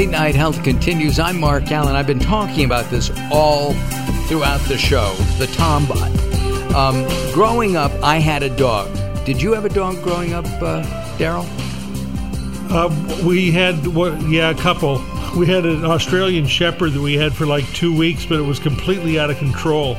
Late 0.00 0.08
Night 0.08 0.34
Health 0.34 0.64
continues. 0.64 1.18
I'm 1.18 1.38
Mark 1.38 1.64
Alyn. 1.64 1.94
I've 1.94 2.06
been 2.06 2.18
talking 2.18 2.64
about 2.64 2.88
this 2.90 3.10
all 3.30 3.74
throughout 4.28 4.62
the 4.62 4.78
show, 4.78 5.12
the 5.36 5.44
Tombot. 5.44 6.72
Um, 6.72 7.34
growing 7.34 7.76
up, 7.76 7.92
I 8.02 8.16
had 8.16 8.42
a 8.42 8.48
dog. 8.48 8.88
Did 9.26 9.42
you 9.42 9.52
have 9.52 9.66
a 9.66 9.68
dog 9.68 10.02
growing 10.02 10.32
up, 10.32 10.46
uh, 10.62 10.82
Daryl? 11.18 11.44
Uh, 12.70 13.26
we 13.26 13.50
had, 13.50 13.84
yeah, 14.32 14.48
a 14.48 14.54
couple. 14.54 15.04
We 15.36 15.46
had 15.46 15.66
an 15.66 15.84
Australian 15.84 16.46
Shepherd 16.46 16.94
that 16.94 17.02
we 17.02 17.12
had 17.12 17.34
for 17.34 17.44
like 17.44 17.70
two 17.74 17.94
weeks, 17.94 18.24
but 18.24 18.38
it 18.38 18.44
was 18.44 18.58
completely 18.58 19.18
out 19.18 19.28
of 19.28 19.36
control 19.36 19.98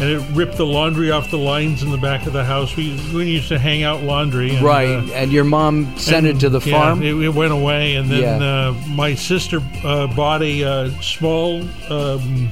and 0.00 0.10
it 0.10 0.22
ripped 0.34 0.56
the 0.56 0.64
laundry 0.64 1.10
off 1.10 1.30
the 1.30 1.38
lines 1.38 1.82
in 1.82 1.90
the 1.90 1.98
back 1.98 2.26
of 2.26 2.32
the 2.32 2.42
house. 2.42 2.74
We, 2.74 2.98
we 3.14 3.30
used 3.30 3.48
to 3.48 3.58
hang 3.58 3.82
out 3.82 4.02
laundry. 4.02 4.56
And, 4.56 4.64
right, 4.64 4.88
uh, 4.88 5.12
and 5.12 5.30
your 5.30 5.44
mom 5.44 5.96
sent 5.98 6.26
and, 6.26 6.36
it 6.36 6.40
to 6.40 6.48
the 6.48 6.60
yeah, 6.60 6.78
farm? 6.78 7.02
It, 7.02 7.14
it, 7.14 7.28
went 7.28 7.52
away, 7.52 7.96
and 7.96 8.10
then 8.10 8.40
yeah. 8.40 8.68
uh, 8.68 8.72
my 8.88 9.14
sister 9.14 9.60
uh, 9.84 10.06
bought 10.08 10.42
a 10.42 10.64
uh, 10.64 10.90
small. 11.02 11.60
Um, 11.90 12.50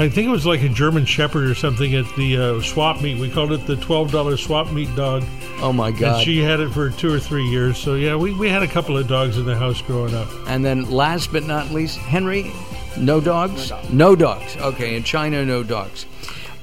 I 0.00 0.08
think 0.08 0.26
it 0.26 0.30
was 0.30 0.46
like 0.46 0.62
a 0.62 0.68
German 0.68 1.04
Shepherd 1.04 1.44
or 1.44 1.54
something 1.54 1.94
at 1.94 2.06
the 2.16 2.36
uh, 2.36 2.60
swap 2.62 3.02
meet. 3.02 3.18
We 3.18 3.30
called 3.30 3.52
it 3.52 3.66
the 3.66 3.76
twelve 3.76 4.10
dollar 4.10 4.36
swap 4.36 4.72
meet 4.72 4.94
dog. 4.96 5.22
Oh 5.60 5.72
my 5.72 5.92
god! 5.92 6.16
And 6.16 6.24
she 6.24 6.38
had 6.38 6.58
it 6.58 6.70
for 6.70 6.90
two 6.90 7.12
or 7.12 7.20
three 7.20 7.46
years. 7.46 7.78
So 7.78 7.94
yeah, 7.94 8.16
we, 8.16 8.32
we 8.34 8.48
had 8.48 8.62
a 8.62 8.68
couple 8.68 8.96
of 8.96 9.06
dogs 9.06 9.36
in 9.36 9.44
the 9.44 9.56
house 9.56 9.80
growing 9.82 10.14
up. 10.14 10.28
And 10.46 10.64
then, 10.64 10.90
last 10.90 11.32
but 11.32 11.44
not 11.44 11.70
least, 11.70 11.98
Henry, 11.98 12.50
no 13.00 13.20
dogs? 13.20 13.72
No 13.90 14.14
dogs. 14.14 14.56
Okay, 14.56 14.96
in 14.96 15.02
China, 15.02 15.44
no 15.44 15.62
dogs. 15.62 16.06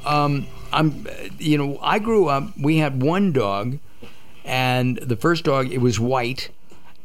Um, 0.05 0.47
I'm, 0.71 1.07
you 1.37 1.57
know, 1.57 1.79
I 1.81 1.99
grew 1.99 2.27
up. 2.27 2.57
We 2.57 2.77
had 2.77 3.01
one 3.01 3.31
dog, 3.31 3.79
and 4.45 4.97
the 4.97 5.15
first 5.15 5.43
dog 5.43 5.71
it 5.71 5.79
was 5.79 5.99
white, 5.99 6.49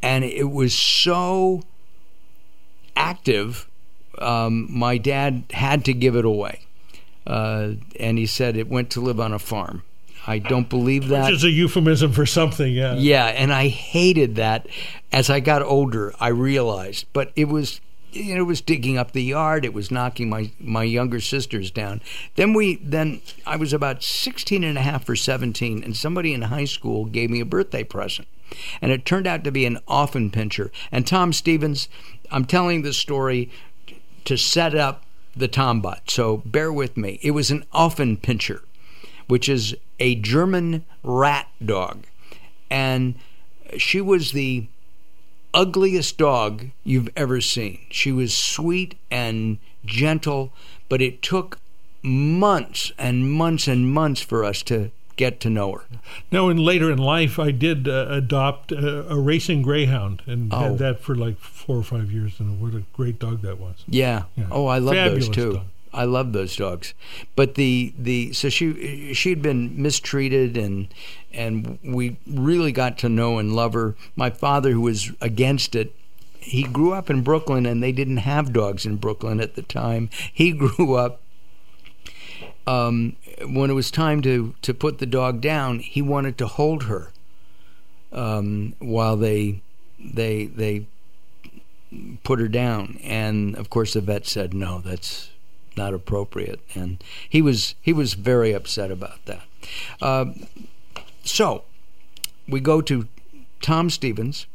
and 0.03 0.25
it 0.25 0.51
was 0.51 0.75
so 0.75 1.63
active. 2.97 3.69
Um, 4.19 4.69
my 4.71 4.99
dad 4.99 5.45
had 5.51 5.85
to 5.87 5.93
give 5.93 6.17
it 6.17 6.25
away, 6.25 6.61
uh, 7.27 7.73
and 7.99 8.19
he 8.19 8.27
said 8.27 8.57
it 8.57 8.69
went 8.69 8.91
to 8.91 9.01
live 9.01 9.21
on 9.21 9.33
a 9.33 9.39
farm. 9.39 9.83
I 10.27 10.39
don't 10.39 10.69
believe 10.69 11.09
that. 11.09 11.27
Which 11.27 11.35
is 11.35 11.45
a 11.45 11.51
euphemism 11.51 12.13
for 12.13 12.27
something, 12.27 12.73
yeah. 12.73 12.95
Yeah, 12.95 13.27
and 13.27 13.53
I 13.53 13.69
hated 13.69 14.37
that. 14.37 14.69
As 15.11 15.29
I 15.29 15.41
got 15.41 15.63
older, 15.63 16.15
I 16.21 16.29
realized, 16.29 17.07
but 17.13 17.33
it 17.35 17.47
was 17.47 17.81
you 18.13 18.35
know, 18.35 18.43
it 18.43 18.45
was 18.45 18.61
digging 18.61 18.99
up 18.99 19.13
the 19.13 19.23
yard. 19.23 19.65
It 19.65 19.75
was 19.75 19.91
knocking 19.91 20.29
my, 20.29 20.53
my 20.61 20.85
younger 20.85 21.21
sisters 21.21 21.71
down. 21.71 22.01
Then 22.37 22.53
we, 22.53 22.77
then 22.77 23.21
I 23.47 23.57
was 23.57 23.73
about 23.73 24.03
16 24.03 24.63
and 24.65 24.79
a 24.79 24.83
half 24.83 25.09
or 25.09 25.17
17, 25.17 25.83
and 25.83 25.97
somebody 25.97 26.35
in 26.35 26.43
high 26.43 26.67
school 26.67 27.07
gave 27.07 27.31
me 27.31 27.41
a 27.41 27.47
birthday 27.47 27.85
present. 27.85 28.29
And 28.81 28.93
it 28.93 29.07
turned 29.07 29.27
out 29.27 29.45
to 29.45 29.53
be 29.53 29.65
an 29.65 29.79
Affenpinscher. 29.89 30.71
And 30.91 31.07
Tom 31.07 31.33
Stevens, 31.33 31.89
I'm 32.31 32.45
telling 32.45 32.83
this 32.83 32.99
story 32.99 33.51
to 34.25 34.37
set 34.37 34.75
up 34.75 35.05
the 35.35 35.49
Tombot. 35.49 36.11
So 36.11 36.39
bear 36.39 36.73
with 36.73 36.97
me. 36.97 37.19
It 37.23 37.31
was 37.31 37.51
an 37.51 37.65
Affenpinscher, 37.73 38.61
which 39.27 39.49
is 39.49 39.75
a 39.99 40.15
German 40.17 40.85
rat 41.03 41.49
dog. 41.65 42.05
And 42.71 43.15
she 43.79 44.01
was 44.01 44.33
the 44.33 44.67
ugliest 45.55 46.19
dog 46.19 46.67
you've 46.85 47.09
ever 47.17 47.41
seen. 47.41 47.81
She 47.91 48.13
was 48.13 48.37
sweet 48.37 48.97
and 49.11 49.59
gentle, 49.85 50.53
but 50.89 51.03
it 51.03 51.23
took 51.23 51.59
months 52.03 52.93
and 52.99 53.31
months 53.31 53.69
and 53.69 53.91
months 53.91 54.21
for 54.21 54.45
us 54.45 54.63
to 54.65 54.91
get 55.17 55.41
to 55.41 55.51
know 55.51 55.73
her. 55.73 55.85
No, 56.31 56.49
and 56.49 56.59
later 56.59 56.91
in 56.91 56.99
life, 56.99 57.39
I 57.39 57.51
did 57.51 57.87
uh, 57.87 58.07
adopt 58.09 58.73
a, 58.73 59.09
a, 59.09 59.19
racing 59.19 59.63
greyhound 59.63 60.23
and 60.27 60.53
oh. 60.53 60.59
had 60.59 60.79
that 60.79 61.01
for 61.01 61.15
like 61.15 61.39
four 61.39 61.77
or 61.77 61.83
five 61.83 62.11
years. 62.11 62.41
And 62.41 62.61
what 62.61 62.75
a 62.75 62.85
great 62.93 63.19
dog 63.19 63.43
that 63.43 63.59
was! 63.59 63.85
Yeah. 63.87 64.25
yeah. 64.37 64.47
Oh, 64.51 64.67
I 64.67 64.79
love 64.79 64.95
Fabulous 64.95 65.27
those 65.27 65.35
too. 65.35 65.53
Dog. 65.55 65.67
I 65.95 66.05
love 66.05 66.33
those 66.33 66.57
dogs. 66.57 66.95
But 67.37 67.55
the 67.55 67.93
the 67.99 68.33
so 68.33 68.49
she 68.49 69.13
she'd 69.13 69.43
been 69.43 69.81
mistreated 69.81 70.57
and 70.57 70.89
and 71.35 71.79
we 71.83 72.17
really 72.27 72.73
got 72.73 72.99
to 72.99 73.09
know 73.09 73.39
and 73.39 73.55
love 73.55 73.75
her. 73.75 73.95
My 74.17 74.31
father, 74.31 74.73
who 74.73 74.83
was 74.83 75.13
against 75.21 75.75
it, 75.75 75.95
he 76.41 76.65
grew 76.65 76.93
up 76.93 77.09
in 77.09 77.23
Brooklyn 77.23 77.67
and 77.67 77.83
they 77.83 77.93
didn't 77.93 78.19
have 78.19 78.53
dogs 78.53 78.85
in 78.85 78.97
Brooklyn 78.97 79.41
at 79.41 79.55
the 79.55 79.63
time. 79.63 80.11
He 80.33 80.53
grew 80.53 80.95
up. 80.95 81.21
Um, 82.65 83.17
when 83.45 83.71
it 83.71 83.75
was 83.75 83.91
time 83.91 84.23
to, 84.23 84.55
to 84.63 84.73
put 84.73 84.99
the 84.99 85.07
dog 85.07 85.41
down, 85.41 85.81
he 85.81 86.01
wanted 86.01 86.39
to 86.39 86.47
hold 86.47 86.85
her 86.85 87.11
um, 88.13 88.75
while 88.79 89.17
they 89.17 89.63
they 89.99 90.47
they 90.47 90.87
put 92.23 92.39
her 92.41 92.49
down, 92.49 92.99
and 93.03 93.57
of 93.57 93.71
course 93.71 93.95
the 93.95 94.01
vet 94.01 94.27
said 94.27 94.55
no, 94.55 94.81
that's 94.81 95.31
not 95.77 95.95
appropriate, 95.95 96.61
and 96.75 97.03
he 97.29 97.43
was 97.43 97.75
he 97.81 97.93
was 97.93 98.15
very 98.15 98.53
upset 98.53 98.91
about 98.91 99.25
that. 99.27 99.43
Uh, 100.01 100.27
so 101.25 101.65
we 102.49 102.61
go 102.61 102.81
to 102.83 103.07
Tom 103.61 103.91
Stevens, 103.91 104.47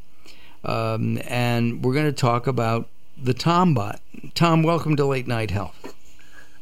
um, 0.63 1.19
and 1.27 1.83
we're 1.83 1.93
going 1.93 2.05
to 2.05 2.11
talk 2.11 2.47
about 2.47 2.87
the 3.17 3.33
Tombot. 3.33 3.99
Tom, 4.35 4.63
welcome 4.63 4.95
to 4.95 5.05
Late 5.05 5.27
Night 5.27 5.51
Health. 5.51 5.95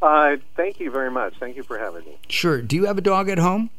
Uh, 0.01 0.37
thank 0.55 0.79
you 0.79 0.91
very 0.91 1.11
much. 1.11 1.33
Thank 1.39 1.55
you 1.55 1.63
for 1.63 1.79
having 1.79 2.05
me. 2.05 2.17
Sure. 2.29 2.61
Do 2.61 2.75
you 2.75 2.85
have 2.85 2.97
a 2.97 3.01
dog 3.01 3.29
at 3.29 3.39
home? 3.39 3.69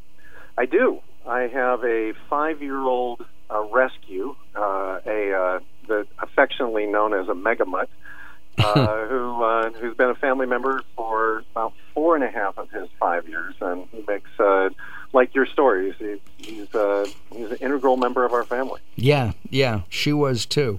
I 0.58 0.66
do. 0.66 1.00
I 1.26 1.42
have 1.42 1.84
a 1.84 2.12
five-year-old 2.28 3.24
uh, 3.50 3.62
rescue, 3.72 4.34
uh, 4.54 5.00
a 5.06 5.32
uh, 5.32 5.60
the 5.86 6.06
affectionately 6.18 6.86
known 6.86 7.14
as 7.14 7.28
a 7.28 7.32
megamutt, 7.32 7.88
uh, 8.58 9.06
who 9.06 9.42
uh, 9.42 9.70
who's 9.70 9.96
been 9.96 10.10
a 10.10 10.14
family 10.14 10.46
member 10.46 10.82
for 10.96 11.44
about 11.52 11.74
four 11.94 12.14
and 12.14 12.24
a 12.24 12.30
half 12.30 12.58
of 12.58 12.70
his 12.70 12.88
five 12.98 13.28
years, 13.28 13.54
and 13.60 13.86
he 13.92 14.04
makes 14.08 14.30
uh, 14.38 14.70
like 15.16 15.34
your 15.34 15.46
stories. 15.46 15.94
He's 16.36 16.72
uh, 16.72 17.06
he's 17.32 17.50
an 17.50 17.56
integral 17.56 17.96
member 17.96 18.24
of 18.24 18.32
our 18.32 18.44
family. 18.44 18.80
Yeah, 18.94 19.32
yeah, 19.50 19.80
she 19.88 20.12
was 20.12 20.46
too. 20.46 20.78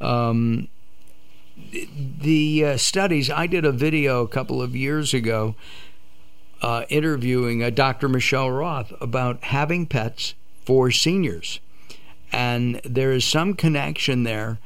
Um, 0.00 0.68
the 2.20 2.64
uh, 2.64 2.76
studies 2.76 3.30
I 3.30 3.46
did 3.46 3.64
a 3.64 3.72
video 3.72 4.22
a 4.22 4.28
couple 4.28 4.60
of 4.60 4.76
years 4.76 5.14
ago. 5.14 5.54
Uh, 6.60 6.84
interviewing 6.88 7.62
uh, 7.62 7.70
Dr. 7.70 8.08
Michelle 8.08 8.50
Roth 8.50 8.92
about 9.00 9.44
having 9.44 9.86
pets 9.86 10.34
for 10.66 10.90
seniors. 10.90 11.60
And 12.32 12.80
there 12.82 13.12
is 13.12 13.24
some 13.24 13.54
connection 13.54 14.24
there 14.24 14.58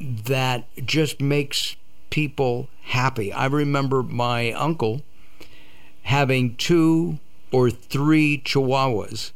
that 0.00 0.64
just 0.86 1.20
makes 1.20 1.76
people 2.08 2.70
happy. 2.84 3.30
I 3.30 3.44
remember 3.44 4.02
my 4.02 4.52
uncle 4.52 5.02
having 6.04 6.56
two 6.56 7.18
or 7.52 7.70
three 7.70 8.38
chihuahuas 8.44 9.32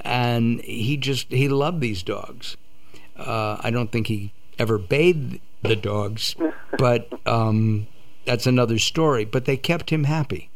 and 0.00 0.60
he 0.62 0.96
just 0.96 1.30
he 1.30 1.48
loved 1.48 1.80
these 1.80 2.02
dogs. 2.02 2.56
Uh, 3.16 3.56
I 3.60 3.70
don't 3.70 3.90
think 3.90 4.08
he 4.08 4.32
ever 4.58 4.76
bathed 4.76 5.40
the 5.62 5.76
dogs, 5.76 6.36
but 6.78 7.08
um, 7.26 7.86
that's 8.26 8.46
another 8.46 8.78
story. 8.78 9.24
But 9.24 9.44
they 9.44 9.56
kept 9.56 9.90
him 9.90 10.04
happy. 10.04 10.50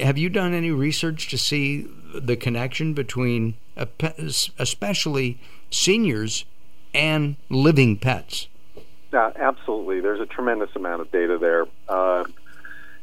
Have 0.00 0.18
you 0.18 0.28
done 0.28 0.52
any 0.52 0.70
research 0.70 1.28
to 1.30 1.38
see 1.38 1.86
the 2.14 2.36
connection 2.36 2.94
between, 2.94 3.54
especially 4.58 5.38
seniors 5.70 6.44
and 6.94 7.36
living 7.48 7.96
pets. 7.96 8.48
Uh, 9.12 9.30
absolutely. 9.36 10.00
There's 10.00 10.20
a 10.20 10.26
tremendous 10.26 10.70
amount 10.74 11.02
of 11.02 11.10
data 11.10 11.38
there. 11.38 11.66
Uh, 11.88 12.24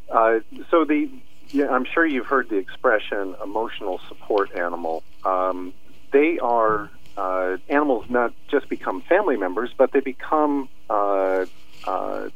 uh, 0.09 0.39
so 0.72 0.85
the 0.85 1.09
yeah, 1.51 1.67
I'm 1.69 1.85
sure 1.85 2.05
you've 2.05 2.27
heard 2.27 2.49
the 2.49 2.57
expression 2.57 3.35
emotional 3.44 4.00
support 4.07 4.56
animal. 4.56 5.03
Um, 5.24 5.74
they 6.12 6.39
are 6.39 6.89
uh, 7.18 7.57
animals 7.68 8.06
not 8.09 8.33
just 8.50 8.69
become 8.69 9.01
family 9.01 9.38
members, 9.38 9.71
but 9.77 9.91
they 9.91 10.00
become 10.00 10.69
uh, 10.89 11.45
uh, 11.85 12.29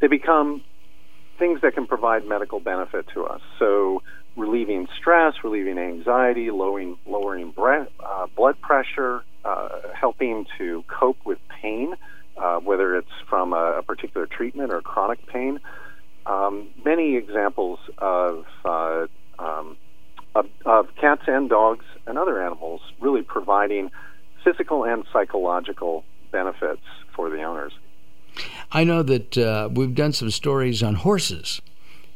they 0.00 0.06
become 0.06 0.62
things 1.38 1.60
that 1.62 1.74
can 1.74 1.86
provide 1.86 2.26
medical 2.26 2.60
benefit 2.60 3.06
to 3.14 3.24
us. 3.24 3.40
So 3.58 4.02
relieving 4.36 4.88
stress, 4.98 5.34
relieving 5.44 5.78
anxiety, 5.78 6.50
lowering 6.50 6.96
lowering 7.06 7.50
bre- 7.50 7.88
blood 8.36 8.60
pressure, 8.60 9.22
uh, 9.44 9.68
helping 9.92 10.46
to 10.58 10.84
cope 10.86 11.18
with 11.24 11.38
pain, 11.48 11.94
uh, 12.36 12.58
whether 12.60 12.96
it's 12.96 13.10
from 13.28 13.52
a, 13.52 13.78
a, 13.78 13.82
particular 13.82 14.26
treatment 14.26 14.72
or 14.72 14.80
chronic 14.80 15.26
pain. 15.26 15.60
Um, 16.26 16.68
many 16.84 17.16
examples 17.16 17.80
of, 17.98 18.46
uh, 18.64 19.06
um, 19.38 19.76
of, 20.34 20.46
of 20.64 20.94
cats 20.94 21.22
and 21.42 21.50
dogs 21.50 21.84
and 22.06 22.16
other 22.16 22.40
animals 22.40 22.80
really 23.00 23.22
providing 23.22 23.90
physical 24.44 24.84
and 24.84 25.04
psychological 25.12 26.04
benefits 26.30 26.82
for 27.14 27.30
the 27.30 27.42
owners. 27.42 27.72
I 28.70 28.84
know 28.84 29.02
that 29.02 29.36
uh, 29.36 29.68
we've 29.70 29.94
done 29.94 30.12
some 30.12 30.30
stories 30.30 30.82
on 30.82 30.94
horses, 30.94 31.60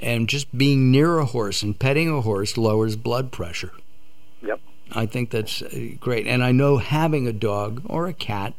and 0.00 0.28
just 0.28 0.56
being 0.56 0.90
near 0.90 1.18
a 1.18 1.26
horse 1.26 1.62
and 1.62 1.78
petting 1.78 2.08
a 2.08 2.20
horse 2.20 2.56
lowers 2.56 2.96
blood 2.96 3.32
pressure. 3.32 3.72
Yep. 4.42 4.60
I 4.92 5.06
think 5.06 5.30
that's 5.30 5.62
uh, 5.62 5.90
great. 6.00 6.26
And 6.26 6.42
I 6.42 6.52
know 6.52 6.78
having 6.78 7.26
a 7.26 7.32
dog 7.32 7.82
or 7.86 8.06
a 8.06 8.14
cat 8.14 8.54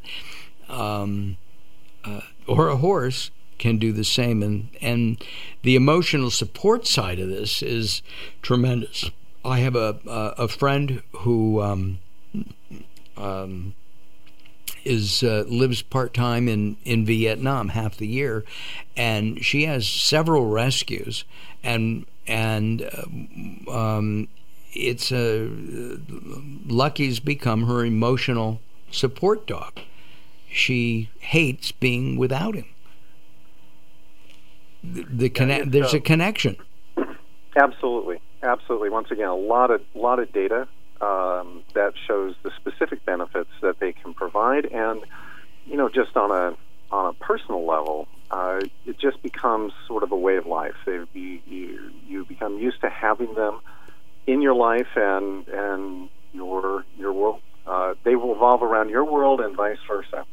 um, 0.70 1.38
uh, 2.04 2.22
or 2.48 2.68
a 2.68 2.78
horse 2.78 3.32
can 3.58 3.78
do 3.78 3.92
the 3.92 4.04
same. 4.04 4.44
And, 4.44 4.70
and 4.82 5.24
the 5.64 5.76
emotional 5.76 6.30
support 6.30 6.86
side 6.86 7.20
of 7.20 7.30
this 7.30 7.64
is 7.64 8.02
tremendous. 8.42 9.10
I 9.46 9.60
have 9.60 9.76
a, 9.76 10.00
a, 10.08 10.44
a 10.44 10.48
friend 10.48 11.02
who 11.18 11.62
um, 11.62 12.00
um, 13.16 13.74
is 14.88 15.24
uh, 15.24 15.44
lives 15.48 15.82
part 15.82 16.14
time 16.14 16.48
in, 16.48 16.78
in 16.86 17.06
Vietnam 17.06 17.70
half 17.70 17.98
the 17.98 18.08
year, 18.08 18.46
and 18.96 19.44
she 19.44 19.66
has 19.66 19.88
several 19.88 20.48
rescues, 20.48 21.24
and 21.64 22.06
and 22.26 22.90
uh, 23.68 23.72
um, 23.72 24.28
it's 24.74 25.12
a 25.12 25.50
Lucky's 26.68 27.20
become 27.20 27.68
her 27.68 27.86
emotional 27.86 28.62
support 28.92 29.46
dog. 29.48 29.80
She 30.50 31.10
hates 31.20 31.72
being 31.72 32.18
without 32.18 32.56
him. 32.56 32.66
The, 34.84 35.06
the 35.10 35.30
conne- 35.30 35.70
there's 35.70 35.94
a 35.94 36.00
connection. 36.00 36.58
Absolutely, 37.56 38.22
absolutely. 38.44 38.90
Once 38.90 39.12
again, 39.12 39.28
a 39.28 39.36
lot 39.36 39.72
of 39.72 39.82
lot 39.94 40.20
of 40.20 40.32
data 40.32 40.68
um, 41.02 41.64
that 41.74 41.94
shows 42.08 42.36
the 42.44 42.52
specific 42.58 43.06
benefits 43.06 43.50
that 43.62 43.80
they 43.80 43.94
can 43.94 44.14
provide, 44.14 44.66
and 44.66 45.04
you 45.66 45.78
know, 45.78 45.90
just 45.90 46.16
on 46.16 46.32
a 46.32 46.58
on 46.92 47.08
a 47.08 47.14
personal 47.14 47.66
level, 47.66 48.08
uh, 48.32 48.62
it 48.86 48.98
just 48.98 49.22
becomes 49.22 49.74
sort 49.88 50.04
of 50.04 50.12
a 50.12 50.16
way 50.16 50.38
of 50.38 50.46
life. 50.46 50.76
They, 50.86 51.04
you, 51.14 51.92
you 52.08 52.26
become 52.26 52.58
used 52.58 52.82
to 52.82 52.90
having 52.90 53.34
them 53.34 53.60
in 54.26 54.42
your 54.42 54.54
life 54.54 54.88
and 54.96 55.48
and 55.48 56.10
your 56.34 56.86
your 56.98 57.14
world. 57.14 57.42
Uh, 57.66 57.96
they 58.04 58.16
will 58.16 58.34
evolve 58.34 58.64
around 58.64 58.90
your 58.90 59.04
world 59.04 59.42
and 59.42 59.56
vice 59.56 59.78
versa. 59.88 60.26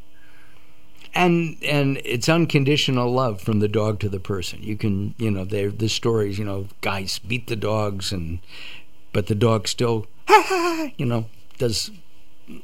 And 1.14 1.56
and 1.62 2.00
it's 2.05 2.28
unconditional 2.28 3.12
love 3.12 3.40
from 3.40 3.61
the 3.61 3.69
dog 3.69 4.00
to 4.00 4.08
the 4.08 4.19
person. 4.19 4.62
You 4.62 4.76
can 4.76 5.14
you 5.16 5.31
know 5.31 5.44
they 5.44 5.66
the 5.66 5.88
stories 5.88 6.38
you 6.38 6.44
know 6.44 6.66
guys 6.81 7.20
beat 7.20 7.46
the 7.46 7.56
dogs 7.56 8.12
and 8.12 8.40
but 9.12 9.28
the 9.28 9.34
dog 9.34 9.69
still 9.69 10.06
you 10.96 11.06
know 11.06 11.26
does 11.58 11.90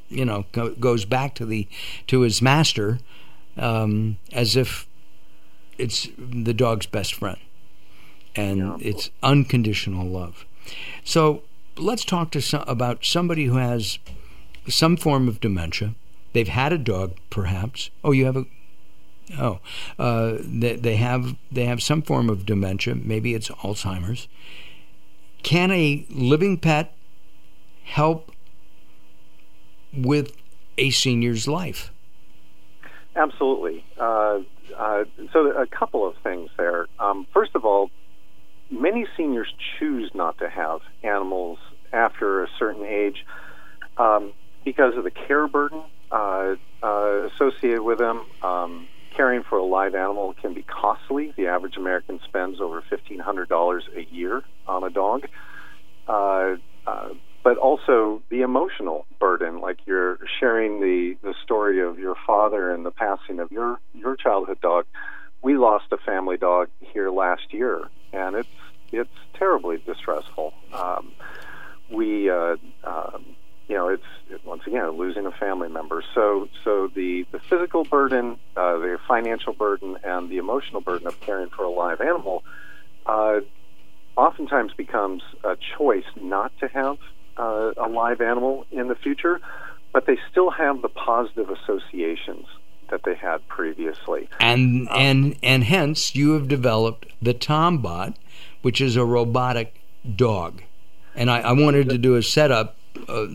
you 0.08 0.24
know 0.24 0.44
go, 0.52 0.70
goes 0.70 1.04
back 1.04 1.34
to 1.36 1.46
the 1.46 1.66
to 2.06 2.20
his 2.20 2.42
master 2.42 2.98
um, 3.56 4.18
as 4.32 4.56
if 4.56 4.86
it's 5.78 6.08
the 6.18 6.52
dog's 6.52 6.86
best 6.86 7.14
friend 7.14 7.38
and 8.36 8.58
yeah. 8.58 8.76
it's 8.80 9.10
unconditional 9.22 10.06
love 10.06 10.44
so 11.04 11.42
let's 11.76 12.04
talk 12.04 12.30
to 12.30 12.40
some, 12.40 12.64
about 12.66 13.04
somebody 13.04 13.46
who 13.46 13.56
has 13.56 13.98
some 14.68 14.96
form 14.96 15.28
of 15.28 15.40
dementia 15.40 15.94
they've 16.32 16.48
had 16.48 16.72
a 16.72 16.78
dog 16.78 17.16
perhaps 17.30 17.90
oh 18.04 18.12
you 18.12 18.24
have 18.24 18.36
a 18.36 18.44
oh 19.38 19.60
uh, 19.98 20.38
they, 20.40 20.76
they 20.76 20.96
have 20.96 21.36
they 21.52 21.64
have 21.64 21.82
some 21.82 22.02
form 22.02 22.28
of 22.28 22.44
dementia 22.46 22.94
maybe 22.94 23.34
it's 23.34 23.48
alzheimer's 23.48 24.28
can 25.42 25.70
a 25.70 26.04
living 26.10 26.58
pet 26.58 26.94
help 27.84 28.30
with 29.92 30.32
a 30.78 30.90
senior's 30.90 31.48
life? 31.48 31.90
Absolutely. 33.16 33.84
Uh, 33.98 34.40
uh, 34.76 35.04
so, 35.32 35.50
a 35.50 35.66
couple 35.66 36.06
of 36.06 36.14
things 36.22 36.50
there. 36.56 36.86
Um, 36.98 37.26
first 37.32 37.52
of 37.54 37.64
all, 37.64 37.90
many 38.70 39.06
seniors 39.16 39.52
choose 39.78 40.10
not 40.14 40.38
to 40.38 40.48
have 40.48 40.80
animals 41.02 41.58
after 41.92 42.44
a 42.44 42.48
certain 42.58 42.84
age 42.84 43.26
um, 43.98 44.32
because 44.64 44.96
of 44.96 45.04
the 45.04 45.10
care 45.10 45.48
burden 45.48 45.82
uh, 46.10 46.56
uh 46.82 47.28
associated 47.28 47.82
with 47.82 47.98
them. 47.98 48.24
Um, 48.42 48.88
caring 49.16 49.42
for 49.42 49.58
a 49.58 49.64
live 49.64 49.94
animal 49.94 50.34
can 50.40 50.54
be 50.54 50.62
costly. 50.62 51.34
The 51.36 51.48
average 51.48 51.76
American 51.76 52.20
spends 52.24 52.60
over 52.60 52.82
$1,500 52.90 53.80
a 53.96 54.04
year 54.14 54.42
on 54.66 54.84
a 54.84 54.90
dog. 54.90 55.26
Uh, 56.06 56.56
uh, 56.86 57.10
but 57.42 57.56
also 57.56 58.22
the 58.28 58.42
emotional 58.42 59.06
burden, 59.18 59.60
like 59.60 59.78
you're 59.86 60.18
sharing 60.38 60.80
the, 60.80 61.16
the 61.22 61.34
story 61.42 61.80
of 61.80 61.98
your 61.98 62.14
father 62.26 62.72
and 62.72 62.84
the 62.84 62.90
passing 62.90 63.40
of 63.40 63.50
your, 63.50 63.78
your 63.94 64.16
childhood 64.16 64.60
dog. 64.60 64.84
We 65.42 65.56
lost 65.56 65.86
a 65.90 65.96
family 65.96 66.36
dog 66.36 66.68
here 66.80 67.10
last 67.10 67.52
year, 67.52 67.88
and 68.12 68.36
it's 68.36 68.48
it's 68.92 69.08
terribly 69.34 69.78
distressful. 69.86 70.52
Um, 70.72 71.12
we, 71.90 72.28
uh, 72.28 72.56
um, 72.84 73.24
you 73.68 73.76
know, 73.76 73.88
it's 73.88 74.02
it, 74.28 74.44
once 74.44 74.62
again 74.66 74.89
losing 75.00 75.26
a 75.26 75.32
family 75.32 75.68
member. 75.68 76.04
So, 76.14 76.48
so 76.64 76.88
the 76.94 77.26
the 77.32 77.40
physical 77.40 77.84
burden, 77.84 78.38
uh, 78.56 78.76
the 78.78 78.98
financial 79.08 79.54
burden, 79.54 79.96
and 80.04 80.28
the 80.28 80.36
emotional 80.36 80.80
burden 80.80 81.06
of 81.06 81.18
caring 81.20 81.48
for 81.48 81.64
a 81.64 81.70
live 81.70 82.00
animal, 82.00 82.44
uh, 83.06 83.40
oftentimes 84.16 84.72
becomes 84.74 85.22
a 85.42 85.56
choice 85.76 86.04
not 86.20 86.52
to 86.60 86.68
have 86.68 86.98
uh, 87.36 87.72
a 87.76 87.88
live 87.88 88.20
animal 88.20 88.66
in 88.70 88.88
the 88.88 88.94
future, 88.94 89.40
but 89.92 90.06
they 90.06 90.18
still 90.30 90.50
have 90.50 90.82
the 90.82 90.88
positive 90.88 91.48
associations 91.50 92.46
that 92.90 93.02
they 93.04 93.14
had 93.14 93.46
previously. 93.48 94.28
And 94.38 94.88
um, 94.88 94.96
and 94.96 95.36
and 95.42 95.64
hence 95.64 96.14
you 96.14 96.32
have 96.34 96.46
developed 96.46 97.06
the 97.22 97.34
Tombot, 97.34 98.14
which 98.62 98.80
is 98.80 98.96
a 98.96 99.04
robotic 99.04 99.80
dog. 100.16 100.62
And 101.14 101.30
I, 101.30 101.40
I 101.40 101.52
wanted 101.52 101.88
to 101.88 101.98
do 101.98 102.14
a 102.16 102.22
setup 102.22 102.76
uh, 103.08 103.26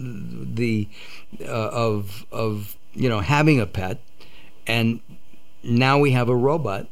the 0.55 0.87
uh, 1.41 1.45
of 1.45 2.25
of 2.31 2.77
you 2.93 3.09
know 3.09 3.19
having 3.19 3.59
a 3.59 3.65
pet, 3.65 3.99
and 4.67 4.99
now 5.63 5.99
we 5.99 6.11
have 6.11 6.29
a 6.29 6.35
robot 6.35 6.87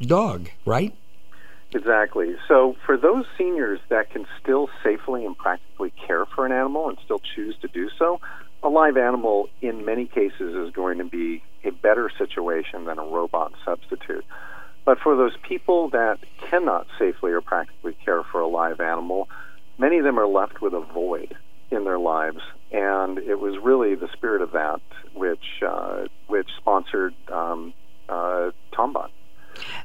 dog, 0.00 0.48
right? 0.64 0.94
Exactly. 1.72 2.34
So, 2.48 2.76
for 2.84 2.96
those 2.96 3.24
seniors 3.38 3.78
that 3.90 4.10
can 4.10 4.26
still 4.42 4.68
safely 4.82 5.24
and 5.24 5.38
practically 5.38 5.92
care 6.06 6.26
for 6.26 6.44
an 6.44 6.52
animal 6.52 6.88
and 6.88 6.98
still 7.04 7.20
choose 7.20 7.56
to 7.62 7.68
do 7.68 7.88
so, 7.96 8.20
a 8.62 8.68
live 8.68 8.96
animal 8.96 9.48
in 9.60 9.84
many 9.84 10.06
cases 10.06 10.54
is 10.54 10.72
going 10.72 10.98
to 10.98 11.04
be 11.04 11.42
a 11.64 11.70
better 11.70 12.10
situation 12.18 12.86
than 12.86 12.98
a 12.98 13.04
robot 13.04 13.52
substitute. 13.64 14.24
But 14.84 14.98
for 14.98 15.16
those 15.16 15.36
people 15.48 15.90
that 15.90 16.18
cannot 16.38 16.86
safely 16.98 17.30
or 17.32 17.40
practically 17.40 17.96
care 18.04 18.24
for 18.24 18.40
a 18.40 18.48
live 18.48 18.80
animal, 18.80 19.28
many 19.78 19.98
of 19.98 20.04
them 20.04 20.18
are 20.18 20.26
left 20.26 20.60
with 20.60 20.74
a 20.74 20.80
void 20.80 21.36
in 21.70 21.84
their 21.84 21.98
lives. 21.98 22.40
And 22.72 23.18
it 23.18 23.38
was 23.38 23.56
really 23.62 23.94
the 23.94 24.08
spirit 24.12 24.42
of 24.42 24.52
that 24.52 24.80
which, 25.14 25.62
uh, 25.66 26.06
which 26.28 26.48
sponsored 26.58 27.14
um, 27.30 27.74
uh, 28.08 28.50
Tombot. 28.72 29.10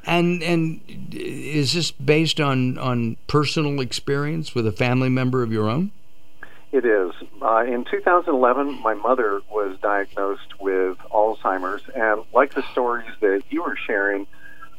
And 0.06 0.42
and 0.42 0.80
is 1.12 1.72
this 1.74 1.90
based 1.90 2.40
on 2.40 2.78
on 2.78 3.16
personal 3.26 3.80
experience 3.80 4.54
with 4.54 4.66
a 4.66 4.72
family 4.72 5.08
member 5.08 5.42
of 5.42 5.52
your 5.52 5.68
own? 5.68 5.90
It 6.72 6.84
is. 6.84 7.12
Uh, 7.40 7.64
in 7.64 7.84
2011, 7.84 8.82
my 8.82 8.94
mother 8.94 9.40
was 9.50 9.78
diagnosed 9.80 10.60
with 10.60 10.98
Alzheimer's, 11.10 11.82
and 11.94 12.22
like 12.32 12.54
the 12.54 12.62
stories 12.72 13.08
that 13.20 13.42
you 13.50 13.62
were 13.62 13.76
sharing, 13.76 14.26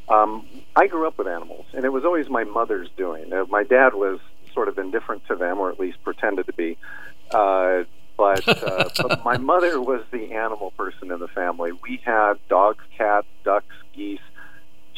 um, 0.09 0.45
I 0.75 0.87
grew 0.87 1.07
up 1.07 1.17
with 1.17 1.27
animals, 1.27 1.65
and 1.73 1.85
it 1.85 1.89
was 1.91 2.05
always 2.05 2.29
my 2.29 2.43
mother's 2.43 2.89
doing. 2.97 3.33
Uh, 3.33 3.45
my 3.49 3.63
dad 3.63 3.93
was 3.93 4.19
sort 4.53 4.67
of 4.67 4.77
indifferent 4.77 5.25
to 5.26 5.26
them, 5.26 5.26
or 5.26 5.26
at 5.77 5.79
least 5.79 6.03
pretended 6.03 6.47
to 6.47 6.53
be. 6.53 6.77
Uh, 7.31 7.83
but, 8.17 8.47
uh, 8.47 8.89
but 8.97 9.23
my 9.23 9.37
mother 9.37 9.79
was 9.79 10.01
the 10.11 10.33
animal 10.33 10.71
person 10.71 11.11
in 11.11 11.19
the 11.19 11.27
family. 11.27 11.71
We 11.71 12.01
had 12.03 12.33
dogs, 12.49 12.83
cats, 12.97 13.27
ducks, 13.43 13.75
geese, 13.95 14.19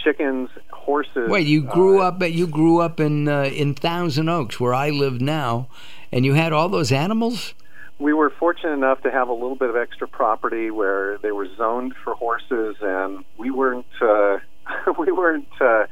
chickens, 0.03 0.50
horses. 0.71 1.29
Wait, 1.29 1.45
you 1.48 1.62
grew 1.62 2.01
uh, 2.01 2.07
up 2.07 2.21
you 2.21 2.48
grew 2.48 2.79
up 2.79 3.00
in 3.00 3.27
uh, 3.27 3.43
in 3.43 3.74
Thousand 3.74 4.29
Oaks, 4.29 4.59
where 4.59 4.74
I 4.74 4.89
live 4.89 5.19
now, 5.19 5.67
and 6.12 6.25
you 6.25 6.33
had 6.33 6.53
all 6.53 6.69
those 6.69 6.91
animals. 6.91 7.53
We 8.00 8.13
were 8.13 8.29
fortunate 8.29 8.71
enough 8.71 9.01
to 9.01 9.12
have 9.12 9.27
a 9.27 9.33
little 9.33 9.57
bit 9.57 9.69
of 9.69 9.75
extra 9.75 10.07
property 10.07 10.71
where 10.71 11.17
they 11.17 11.33
were 11.33 11.48
zoned 11.57 11.95
for 12.01 12.13
horses, 12.15 12.77
and 12.81 13.25
we 13.38 13.51
weren't 13.51 13.86
uh, 14.01 14.38
we 14.98 15.12
weren't 15.12 15.50
uh, 15.59 15.86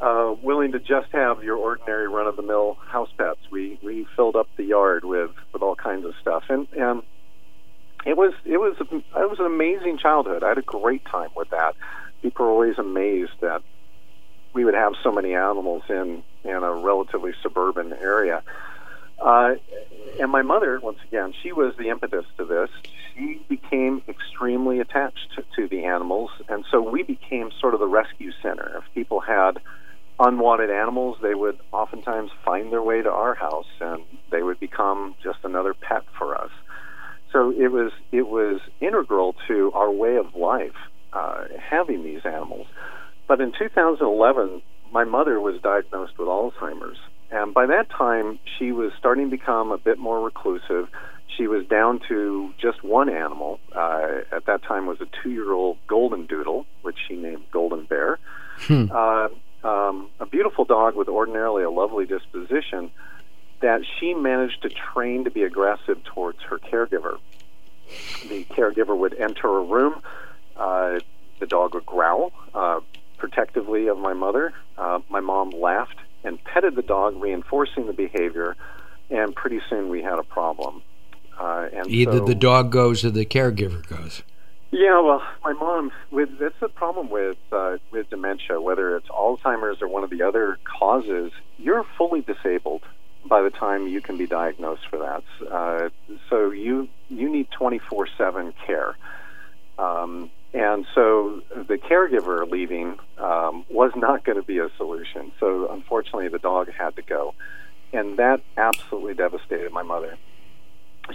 uh, 0.00 0.34
willing 0.42 0.72
to 0.72 0.78
just 0.78 1.08
have 1.12 1.42
your 1.42 1.56
ordinary 1.56 2.08
run 2.08 2.26
of 2.26 2.36
the 2.36 2.42
mill 2.42 2.76
house 2.86 3.10
pets. 3.16 3.40
We 3.50 3.78
we 3.82 4.06
filled 4.14 4.36
up 4.36 4.48
the 4.56 4.64
yard 4.64 5.04
with 5.04 5.30
with 5.52 5.62
all 5.62 5.74
kinds 5.74 6.04
of 6.04 6.14
stuff, 6.20 6.44
and 6.48 6.68
and 6.72 7.02
it 8.06 8.16
was 8.16 8.32
it 8.44 8.58
was 8.58 8.76
it 8.80 9.30
was 9.30 9.38
an 9.40 9.46
childhood. 9.98 10.42
I 10.42 10.48
had 10.48 10.58
a 10.58 10.62
great 10.62 11.04
time 11.04 11.30
with 11.36 11.50
that 11.50 11.74
people 12.22 12.46
are 12.46 12.50
always 12.50 12.78
amazed 12.78 13.32
that 13.40 13.62
we 14.52 14.64
would 14.64 14.74
have 14.74 14.94
so 15.02 15.12
many 15.12 15.34
animals 15.34 15.82
in 15.88 16.22
in 16.44 16.62
a 16.62 16.72
relatively 16.72 17.32
suburban 17.42 17.92
area. 17.92 18.42
Uh, 19.20 19.54
and 20.20 20.30
my 20.30 20.42
mother, 20.42 20.78
once 20.80 20.98
again, 21.06 21.34
she 21.42 21.52
was 21.52 21.74
the 21.76 21.88
impetus 21.88 22.24
to 22.36 22.44
this. 22.44 22.70
She 23.14 23.40
became 23.48 24.02
extremely 24.08 24.78
attached 24.78 25.34
to, 25.34 25.44
to 25.56 25.68
the 25.68 25.84
animals, 25.84 26.30
and 26.48 26.64
so 26.70 26.80
we 26.80 27.02
became 27.02 27.50
sort 27.60 27.74
of 27.74 27.80
the 27.80 27.86
rescue 27.86 28.30
center. 28.40 28.78
If 28.78 28.94
people 28.94 29.20
had 29.20 29.58
unwanted 30.20 30.70
animals, 30.70 31.18
they 31.20 31.34
would 31.34 31.58
oftentimes 31.72 32.30
find 32.44 32.72
their 32.72 32.82
way 32.82 33.02
to 33.02 33.10
our 33.10 33.34
house, 33.34 33.66
and 33.80 34.02
they 34.30 34.42
would 34.42 34.60
become 34.60 35.16
just 35.22 35.38
another 35.42 35.74
pet 35.74 36.04
for 36.16 36.36
us. 36.36 36.50
So 37.38 37.52
it 37.52 37.70
was 37.70 37.92
it 38.10 38.26
was 38.26 38.60
integral 38.80 39.36
to 39.46 39.70
our 39.72 39.90
way 39.90 40.16
of 40.16 40.34
life 40.34 40.74
uh, 41.12 41.44
having 41.70 42.02
these 42.02 42.22
animals. 42.24 42.66
But 43.28 43.40
in 43.40 43.52
2011, 43.56 44.62
my 44.92 45.04
mother 45.04 45.40
was 45.40 45.60
diagnosed 45.62 46.18
with 46.18 46.26
Alzheimer's, 46.26 46.98
and 47.30 47.54
by 47.54 47.66
that 47.66 47.90
time 47.90 48.40
she 48.58 48.72
was 48.72 48.90
starting 48.98 49.30
to 49.30 49.36
become 49.36 49.70
a 49.70 49.78
bit 49.78 49.98
more 49.98 50.20
reclusive. 50.20 50.88
She 51.36 51.46
was 51.46 51.64
down 51.66 52.00
to 52.08 52.52
just 52.60 52.82
one 52.82 53.08
animal. 53.08 53.60
Uh, 53.72 54.22
at 54.32 54.46
that 54.46 54.64
time, 54.64 54.86
was 54.86 55.00
a 55.00 55.06
two-year-old 55.22 55.76
golden 55.86 56.26
doodle, 56.26 56.66
which 56.82 56.96
she 57.06 57.14
named 57.14 57.44
Golden 57.52 57.84
Bear. 57.84 58.18
Hmm. 58.62 58.86
Uh, 58.90 59.28
um, 59.62 60.08
a 60.18 60.26
beautiful 60.26 60.64
dog 60.64 60.96
with 60.96 61.06
ordinarily 61.06 61.62
a 61.62 61.70
lovely 61.70 62.06
disposition 62.06 62.90
that 63.60 63.82
she 63.98 64.14
managed 64.14 64.62
to 64.62 64.68
train 64.68 65.24
to 65.24 65.30
be 65.30 65.42
aggressive 65.42 66.02
towards 66.04 66.38
her 66.42 66.58
caregiver. 66.58 67.18
The 68.28 68.44
caregiver 68.44 68.96
would 68.96 69.14
enter 69.14 69.48
a 69.48 69.62
room. 69.62 70.02
Uh, 70.56 71.00
the 71.40 71.46
dog 71.46 71.74
would 71.74 71.86
growl 71.86 72.32
uh, 72.54 72.80
protectively 73.16 73.88
of 73.88 73.98
my 73.98 74.12
mother. 74.12 74.52
Uh, 74.76 75.00
my 75.08 75.20
mom 75.20 75.50
laughed 75.50 75.98
and 76.24 76.42
petted 76.44 76.74
the 76.74 76.82
dog, 76.82 77.20
reinforcing 77.20 77.86
the 77.86 77.92
behavior, 77.92 78.56
and 79.10 79.34
pretty 79.34 79.60
soon 79.70 79.88
we 79.88 80.02
had 80.02 80.18
a 80.18 80.22
problem. 80.22 80.82
Uh, 81.38 81.68
and 81.72 81.86
Either 81.86 82.18
so, 82.18 82.24
the 82.24 82.34
dog 82.34 82.72
goes 82.72 83.04
or 83.04 83.10
the 83.10 83.24
caregiver 83.24 83.86
goes. 83.86 84.22
Yeah, 84.70 85.00
well, 85.00 85.22
my 85.44 85.52
mom. 85.54 85.92
With 86.10 86.38
that's 86.38 86.58
the 86.60 86.68
problem 86.68 87.08
with 87.08 87.38
uh, 87.52 87.78
with 87.90 88.10
dementia, 88.10 88.60
whether 88.60 88.96
it's 88.96 89.08
Alzheimer's 89.08 89.80
or 89.80 89.88
one 89.88 90.04
of 90.04 90.10
the 90.10 90.22
other 90.22 90.58
causes. 90.64 91.32
You're 91.56 91.86
fully 91.96 92.20
disabled 92.20 92.82
by 93.24 93.42
the 93.42 93.50
time 93.50 93.88
you 93.88 94.00
can 94.00 94.18
be 94.18 94.26
diagnosed 94.26 94.86
for 94.90 94.98
that. 94.98 95.22
Uh, 95.50 95.88
so 96.30 96.50
you 96.50 96.88
you 97.08 97.30
need 97.30 97.48
24/7 97.50 98.54
care. 98.66 98.96
Um, 99.78 100.30
and 100.54 100.86
so 100.94 101.42
the 101.54 101.76
caregiver 101.76 102.50
leaving 102.50 102.98
um, 103.18 103.64
was 103.70 103.92
not 103.94 104.24
going 104.24 104.36
to 104.36 104.42
be 104.42 104.58
a 104.58 104.68
solution. 104.76 105.30
So 105.38 105.70
unfortunately, 105.70 106.28
the 106.28 106.38
dog 106.38 106.70
had 106.72 106.96
to 106.96 107.02
go, 107.02 107.34
and 107.92 108.18
that 108.18 108.40
absolutely 108.56 109.14
devastated 109.14 109.72
my 109.72 109.82
mother. 109.82 110.16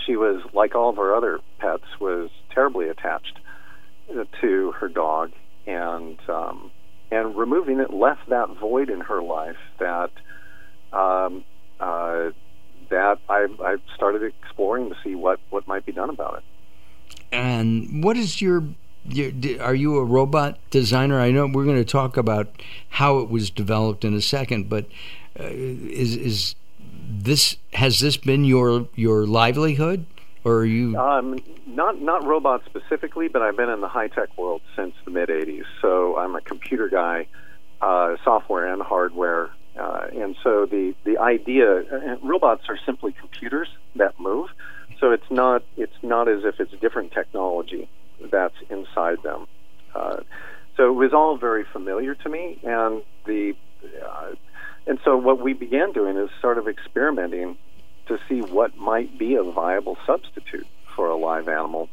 She 0.05 0.15
was 0.15 0.41
like 0.53 0.75
all 0.75 0.89
of 0.89 0.97
her 0.97 1.15
other 1.15 1.39
pets, 1.59 1.83
was 1.99 2.29
terribly 2.51 2.89
attached 2.89 3.39
to 4.41 4.71
her 4.73 4.87
dog, 4.87 5.31
and 5.65 6.17
um, 6.29 6.71
and 7.11 7.35
removing 7.35 7.79
it 7.79 7.91
left 7.91 8.29
that 8.29 8.49
void 8.59 8.89
in 8.89 9.01
her 9.01 9.21
life 9.21 9.57
that 9.79 10.11
um, 10.91 11.43
uh, 11.79 12.29
I, 13.43 13.73
I 13.73 13.75
started 13.95 14.23
exploring 14.23 14.89
to 14.89 14.95
see 15.03 15.15
what 15.15 15.39
what 15.49 15.67
might 15.67 15.85
be 15.85 15.91
done 15.91 16.09
about 16.09 16.37
it. 16.37 16.43
And 17.31 18.03
what 18.03 18.17
is 18.17 18.41
your 18.41 18.63
are 19.59 19.75
you 19.75 19.97
a 19.97 20.03
robot 20.03 20.59
designer? 20.69 21.19
I 21.19 21.31
know 21.31 21.47
we're 21.47 21.65
going 21.65 21.83
to 21.83 21.85
talk 21.85 22.15
about 22.15 22.61
how 22.89 23.19
it 23.19 23.29
was 23.29 23.49
developed 23.49 24.05
in 24.05 24.13
a 24.13 24.21
second, 24.21 24.69
but 24.69 24.85
uh, 25.39 25.43
is 25.43 26.15
is 26.15 26.55
this 27.09 27.57
has 27.73 27.99
this 27.99 28.17
been 28.17 28.45
your 28.45 28.87
your 28.95 29.25
livelihood? 29.25 30.05
or 30.43 30.57
are 30.57 30.65
you? 30.65 30.97
Um, 30.97 31.39
not 31.67 32.01
not 32.01 32.25
robots 32.25 32.65
specifically, 32.65 33.27
but 33.27 33.41
I've 33.41 33.57
been 33.57 33.69
in 33.69 33.81
the 33.81 33.87
high 33.87 34.07
tech 34.07 34.37
world 34.37 34.61
since 34.75 34.93
the 35.05 35.11
mid 35.11 35.29
'80s. 35.29 35.63
So 35.81 36.17
I'm 36.17 36.35
a 36.35 36.41
computer 36.41 36.89
guy, 36.89 37.27
uh, 37.81 38.15
software 38.23 38.71
and 38.71 38.81
hardware, 38.81 39.51
uh, 39.79 40.07
and 40.13 40.35
so 40.43 40.65
the 40.65 40.93
the 41.03 41.17
idea 41.17 41.79
uh, 41.79 42.17
robots 42.21 42.63
are 42.69 42.77
simply 42.85 43.11
computers 43.11 43.67
that 43.95 44.19
move. 44.19 44.49
So 44.99 45.11
it's 45.11 45.29
not 45.29 45.63
it's 45.77 45.95
not 46.01 46.27
as 46.27 46.43
if 46.43 46.59
it's 46.59 46.71
different 46.79 47.11
technology 47.11 47.89
that's 48.31 48.55
inside 48.69 49.21
them. 49.23 49.47
Uh, 49.95 50.17
so 50.77 50.89
it 50.89 50.93
was 50.93 51.13
all 51.13 51.37
very 51.37 51.63
familiar 51.63 52.15
to 52.15 52.29
me, 52.29 52.59
and 52.63 53.03
the 53.25 53.55
uh, 54.05 54.31
and 54.85 54.99
so 55.03 55.17
what 55.17 55.41
we 55.41 55.53
began 55.53 55.91
doing 55.91 56.17
is 56.17 56.29
sort 56.41 56.57
of 56.57 56.67
experimenting 56.67 57.57
to 58.07 58.19
see 58.27 58.41
what 58.41 58.77
might 58.77 59.17
be 59.17 59.35
a 59.35 59.43
viable 59.43 59.97
substitute 60.05 60.67
for 60.95 61.09
a 61.09 61.15
live 61.15 61.47
animal, 61.47 61.89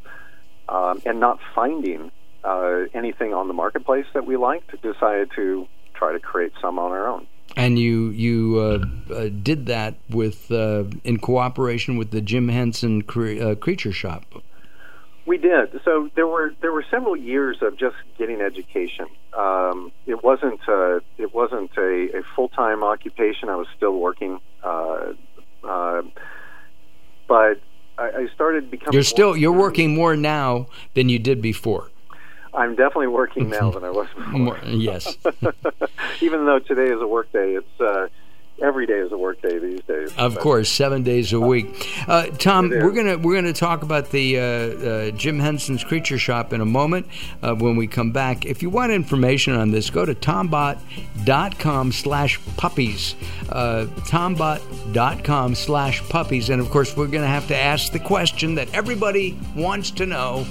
um, 0.69 1.01
and 1.07 1.21
not 1.21 1.39
finding 1.55 2.11
uh, 2.45 2.81
anything 2.95 3.33
on 3.33 3.49
the 3.49 3.55
marketplace 3.55 4.07
that 4.13 4.27
we 4.27 4.37
liked, 4.37 4.71
decided 4.83 5.31
to 5.37 5.67
try 5.95 6.13
to 6.13 6.19
create 6.19 6.53
some 6.61 6.79
on 6.79 6.91
our 6.91 7.07
own. 7.07 7.27
And 7.61 7.79
you 7.79 8.09
you 8.11 8.59
uh, 8.59 9.15
uh, 9.15 9.29
did 9.43 9.67
that 9.67 9.95
with 10.09 10.51
uh, 10.51 10.85
in 11.05 11.19
cooperation 11.19 11.97
with 11.97 12.11
the 12.11 12.21
Jim 12.21 12.49
Henson 12.49 13.03
cre- 13.03 13.41
uh, 13.41 13.55
Creature 13.55 13.93
Shop. 13.93 14.25
We 15.27 15.37
did. 15.37 15.81
So 15.85 16.09
there 16.17 16.27
were 16.27 16.55
there 16.61 16.73
were 16.73 16.85
several 16.91 17.17
years 17.17 17.59
of 17.61 17.77
just 17.77 17.97
getting 18.19 18.41
education. 18.41 19.07
Um, 19.37 19.93
it 20.07 20.25
wasn't 20.25 20.61
uh, 20.69 21.01
it 21.19 21.35
wasn't 21.35 21.71
a, 21.77 22.19
a 22.19 22.23
full 22.35 22.49
time 22.49 22.83
occupation. 22.83 23.49
I 23.49 23.57
was 23.57 23.69
still 23.77 23.97
working 23.97 24.41
uh, 24.63 25.13
uh, 25.63 26.03
but 27.29 27.61
I, 27.99 28.03
I, 28.03 28.27
started 28.35 28.71
becoming. 28.71 28.93
You're 28.93 29.03
still 29.03 29.37
you're 29.37 29.53
working 29.53 29.95
more 29.95 30.17
now 30.17 30.67
than 30.95 31.09
you 31.09 31.19
did 31.19 31.41
before. 31.41 31.91
I'm 32.53 32.75
definitely 32.75 33.09
working 33.09 33.49
now 33.49 33.71
than 33.71 33.85
I 33.85 33.91
was 33.91 34.09
before. 34.09 34.33
More, 34.33 34.59
yes. 34.65 35.17
Even 36.21 36.47
though 36.47 36.59
today 36.59 36.87
is 36.87 37.01
a 37.01 37.07
work 37.07 37.31
day, 37.33 37.55
it's 37.55 37.81
uh, 37.81 38.09
every 38.63 38.87
day 38.87 38.99
is 38.99 39.13
a 39.13 39.19
work 39.19 39.41
day 39.43 39.59
these 39.59 39.83
days. 39.83 40.13
Of 40.17 40.35
but, 40.35 40.43
course, 40.43 40.71
seven 40.71 41.03
days 41.03 41.33
a 41.33 41.41
week. 41.41 41.89
Uh, 42.07 42.27
Tom, 42.27 42.71
we're 42.71 42.93
gonna 42.93 43.19
we're 43.19 43.35
gonna 43.35 43.53
talk 43.53 43.83
about 43.83 44.11
the 44.11 44.39
uh, 44.39 44.43
uh, 44.43 45.11
Jim 45.13 45.39
Henson's 45.39 45.85
Creature 45.85 46.19
Shop 46.19 46.53
in 46.53 46.61
a 46.61 46.67
moment 46.67 47.07
uh, 47.43 47.55
when 47.55 47.77
we 47.77 47.87
come 47.87 48.13
back. 48.13 48.47
If 48.47 48.63
you 48.63 48.71
want 48.71 48.93
information 48.93 49.55
on 49.55 49.71
this, 49.71 49.91
go 49.91 50.05
to 50.05 50.15
tombot.com 50.15 51.93
slash 51.93 52.41
puppies. 52.57 53.15
Uh, 53.49 53.87
tombot.com 54.07 55.55
slash 55.55 56.09
puppies, 56.09 56.51
and 56.51 56.61
of 56.61 56.71
course, 56.71 56.97
we're 56.97 57.07
gonna 57.07 57.27
have 57.27 57.49
to 57.49 57.57
ask 57.57 57.93
the 57.93 58.01
question 58.01 58.55
that 58.57 58.73
everybody 58.75 59.39
wants 59.57 59.91
to 59.93 60.07
know: 60.07 60.47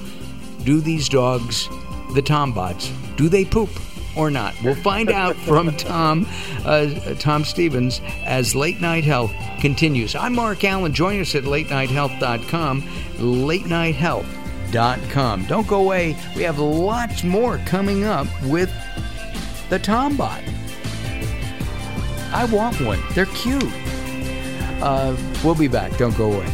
Do 0.63 0.81
these 0.81 1.09
dogs, 1.09 1.67
the 2.13 2.21
Tombots, 2.21 2.91
do 3.15 3.29
they 3.29 3.45
poop? 3.45 3.69
or 4.15 4.31
not? 4.31 4.55
We'll 4.63 4.75
find 4.75 5.09
out 5.09 5.35
from 5.37 5.75
Tom, 5.77 6.27
uh, 6.65 6.87
Tom 7.19 7.43
Stevens 7.43 8.01
as 8.25 8.55
Late 8.55 8.81
Night 8.81 9.03
Health 9.03 9.31
continues. 9.59 10.15
I'm 10.15 10.33
Mark 10.35 10.59
Alyn. 10.59 10.93
Join 10.93 11.19
us 11.21 11.33
at 11.35 11.43
latenighthealth.com. 11.43 12.81
Latenighthealth.com. 12.81 15.45
Don't 15.45 15.67
go 15.67 15.81
away. 15.81 16.15
We 16.35 16.43
have 16.43 16.59
lots 16.59 17.23
more 17.23 17.57
coming 17.59 18.03
up 18.03 18.27
with 18.43 18.69
the 19.69 19.79
Tombot. 19.79 20.43
I 22.31 22.45
want 22.45 22.79
one. 22.81 22.99
They're 23.13 23.25
cute. 23.27 23.63
Uh, 24.81 25.15
we'll 25.43 25.55
be 25.55 25.67
back. 25.67 25.97
Don't 25.97 26.15
go 26.15 26.31
away. 26.33 26.47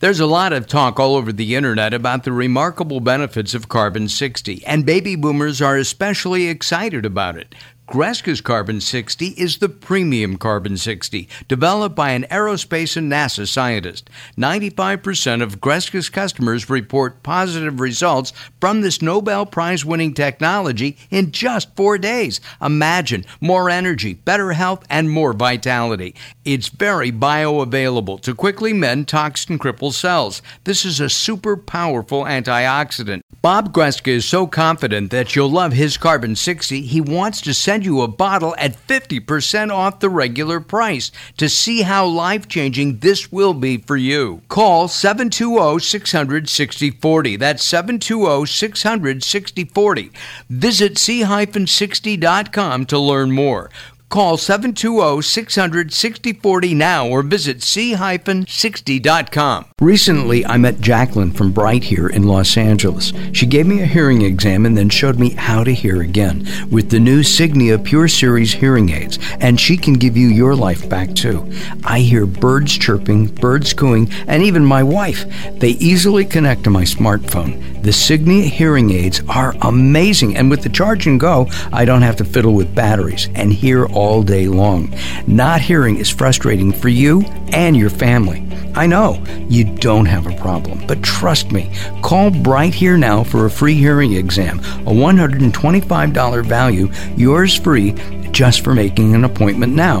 There's 0.00 0.20
a 0.20 0.26
lot 0.26 0.52
of 0.52 0.68
talk 0.68 1.00
all 1.00 1.16
over 1.16 1.32
the 1.32 1.56
internet 1.56 1.92
about 1.92 2.22
the 2.22 2.30
remarkable 2.30 3.00
benefits 3.00 3.52
of 3.52 3.68
carbon 3.68 4.08
60, 4.08 4.64
and 4.64 4.86
baby 4.86 5.16
boomers 5.16 5.60
are 5.60 5.76
especially 5.76 6.46
excited 6.46 7.04
about 7.04 7.36
it. 7.36 7.52
Greska's 7.90 8.42
Carbon 8.42 8.82
60 8.82 9.28
is 9.28 9.58
the 9.58 9.68
premium 9.70 10.36
Carbon 10.36 10.76
60, 10.76 11.26
developed 11.48 11.96
by 11.96 12.10
an 12.10 12.24
aerospace 12.24 12.98
and 12.98 13.10
NASA 13.10 13.48
scientist. 13.48 14.10
95% 14.36 15.42
of 15.42 15.58
Greska's 15.58 16.10
customers 16.10 16.68
report 16.68 17.22
positive 17.22 17.80
results 17.80 18.34
from 18.60 18.82
this 18.82 19.00
Nobel 19.00 19.46
Prize 19.46 19.86
winning 19.86 20.12
technology 20.12 20.98
in 21.10 21.32
just 21.32 21.74
four 21.76 21.96
days. 21.96 22.42
Imagine 22.60 23.24
more 23.40 23.70
energy, 23.70 24.12
better 24.12 24.52
health, 24.52 24.84
and 24.90 25.08
more 25.08 25.32
vitality. 25.32 26.14
It's 26.44 26.68
very 26.68 27.10
bioavailable 27.10 28.20
to 28.20 28.34
quickly 28.34 28.74
mend 28.74 29.08
toxin 29.08 29.58
crippled 29.58 29.94
cells. 29.94 30.42
This 30.64 30.84
is 30.84 31.00
a 31.00 31.08
super 31.08 31.56
powerful 31.56 32.24
antioxidant. 32.24 33.22
Bob 33.40 33.72
Greska 33.72 34.08
is 34.08 34.24
so 34.24 34.48
confident 34.48 35.12
that 35.12 35.36
you'll 35.36 35.48
love 35.48 35.72
his 35.72 35.96
Carbon 35.96 36.34
60, 36.34 36.80
he 36.80 37.00
wants 37.00 37.40
to 37.40 37.54
send 37.54 37.84
you 37.84 38.00
a 38.00 38.08
bottle 38.08 38.52
at 38.58 38.74
50% 38.88 39.72
off 39.72 40.00
the 40.00 40.10
regular 40.10 40.58
price 40.58 41.12
to 41.36 41.48
see 41.48 41.82
how 41.82 42.04
life 42.04 42.48
changing 42.48 42.98
this 42.98 43.30
will 43.30 43.54
be 43.54 43.76
for 43.76 43.96
you. 43.96 44.42
Call 44.48 44.88
720 44.88 45.78
600 45.78 46.48
6040. 46.48 47.36
That's 47.36 47.62
720 47.62 48.44
600 48.44 49.22
6040. 49.22 50.10
Visit 50.50 50.98
c-60.com 50.98 52.86
to 52.86 52.98
learn 52.98 53.30
more. 53.30 53.70
Call 54.10 54.38
720-600-6040 54.38 56.74
now 56.74 57.06
or 57.06 57.22
visit 57.22 57.62
c-60.com. 57.62 59.66
Recently, 59.82 60.46
I 60.46 60.56
met 60.56 60.80
Jacqueline 60.80 61.32
from 61.32 61.52
Bright 61.52 61.84
here 61.84 62.08
in 62.08 62.22
Los 62.22 62.56
Angeles. 62.56 63.12
She 63.32 63.44
gave 63.44 63.66
me 63.66 63.82
a 63.82 63.86
hearing 63.86 64.22
exam 64.22 64.64
and 64.64 64.78
then 64.78 64.88
showed 64.88 65.18
me 65.18 65.34
how 65.34 65.62
to 65.62 65.74
hear 65.74 66.00
again 66.00 66.48
with 66.70 66.88
the 66.88 66.98
new 66.98 67.20
Signia 67.20 67.84
Pure 67.84 68.08
Series 68.08 68.54
hearing 68.54 68.88
aids, 68.88 69.18
and 69.40 69.60
she 69.60 69.76
can 69.76 69.92
give 69.92 70.16
you 70.16 70.28
your 70.28 70.56
life 70.56 70.88
back 70.88 71.14
too. 71.14 71.46
I 71.84 72.00
hear 72.00 72.24
birds 72.24 72.78
chirping, 72.78 73.26
birds 73.26 73.74
cooing, 73.74 74.10
and 74.26 74.42
even 74.42 74.64
my 74.64 74.82
wife. 74.82 75.26
They 75.58 75.72
easily 75.72 76.24
connect 76.24 76.64
to 76.64 76.70
my 76.70 76.84
smartphone. 76.84 77.77
The 77.82 77.90
Signia 77.90 78.42
hearing 78.42 78.90
aids 78.90 79.22
are 79.28 79.54
amazing, 79.62 80.36
and 80.36 80.50
with 80.50 80.62
the 80.62 80.68
charge 80.68 81.06
and 81.06 81.18
go, 81.18 81.48
I 81.72 81.84
don't 81.84 82.02
have 82.02 82.16
to 82.16 82.24
fiddle 82.24 82.54
with 82.54 82.74
batteries 82.74 83.28
and 83.34 83.52
hear 83.52 83.86
all 83.86 84.22
day 84.22 84.48
long. 84.48 84.92
Not 85.26 85.60
hearing 85.60 85.96
is 85.96 86.10
frustrating 86.10 86.72
for 86.72 86.88
you 86.88 87.22
and 87.52 87.76
your 87.76 87.90
family. 87.90 88.44
I 88.74 88.86
know 88.86 89.22
you 89.48 89.64
don't 89.64 90.06
have 90.06 90.26
a 90.26 90.36
problem, 90.36 90.86
but 90.86 91.02
trust 91.02 91.52
me, 91.52 91.72
call 92.02 92.30
Bright 92.30 92.74
Here 92.74 92.96
now 92.96 93.24
for 93.24 93.46
a 93.46 93.50
free 93.50 93.74
hearing 93.74 94.14
exam, 94.14 94.58
a 94.58 94.92
$125 94.92 96.44
value, 96.44 96.90
yours 97.16 97.56
free 97.56 97.92
just 98.32 98.62
for 98.62 98.74
making 98.74 99.14
an 99.14 99.24
appointment 99.24 99.74
now. 99.74 100.00